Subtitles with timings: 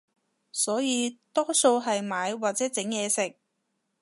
[0.51, 3.35] 所以多數係買或者整嘢食